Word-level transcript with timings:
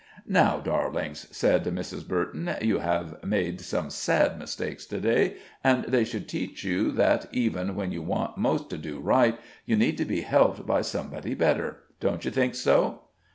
"Now, 0.25 0.59
darlings," 0.59 1.27
said 1.29 1.63
Mrs. 1.65 2.07
Burton, 2.07 2.51
"you 2.63 2.79
have 2.79 3.23
made 3.23 3.61
some 3.61 3.91
sad 3.91 4.39
mistakes 4.39 4.87
to 4.87 4.99
day, 4.99 5.35
and 5.63 5.83
they 5.83 6.03
should 6.05 6.27
teach 6.27 6.63
you 6.63 6.89
that, 6.93 7.27
even 7.31 7.75
when 7.75 7.91
you 7.91 8.01
want 8.01 8.35
most 8.35 8.67
to 8.71 8.79
do 8.79 8.99
right, 8.99 9.37
you 9.67 9.75
need 9.77 9.99
to 9.99 10.05
be 10.05 10.21
helped 10.21 10.65
by 10.65 10.81
somebody 10.81 11.35
better. 11.35 11.83
Don't 11.99 12.25
you 12.25 12.31
think 12.31 12.55
so?" 12.55 13.01